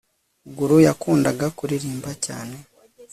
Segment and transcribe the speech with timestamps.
[0.57, 2.55] gulu yakundaga kuririmba cyane